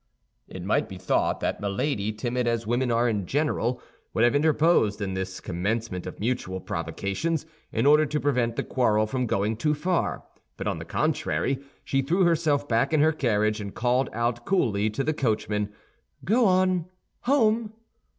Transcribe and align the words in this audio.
It 0.47 0.63
might 0.63 0.89
be 0.89 0.97
thought 0.97 1.41
that 1.41 1.61
Milady, 1.61 2.11
timid 2.11 2.47
as 2.47 2.65
women 2.65 2.89
are 2.89 3.07
in 3.07 3.27
general, 3.27 3.79
would 4.15 4.23
have 4.23 4.33
interposed 4.33 4.99
in 4.99 5.13
this 5.13 5.39
commencement 5.39 6.07
of 6.07 6.19
mutual 6.19 6.59
provocations 6.59 7.45
in 7.71 7.85
order 7.85 8.07
to 8.07 8.19
prevent 8.19 8.55
the 8.55 8.63
quarrel 8.63 9.05
from 9.05 9.27
going 9.27 9.57
too 9.57 9.75
far; 9.75 10.23
but 10.57 10.65
on 10.65 10.79
the 10.79 10.85
contrary, 10.85 11.59
she 11.83 12.01
threw 12.01 12.23
herself 12.23 12.67
back 12.67 12.93
in 12.93 13.01
her 13.01 13.11
carriage, 13.11 13.61
and 13.61 13.75
called 13.75 14.09
out 14.11 14.43
coolly 14.43 14.89
to 14.89 15.03
the 15.03 15.13
coachman, 15.13 15.71
"Go 16.25 16.47
on—home!" 16.47 17.73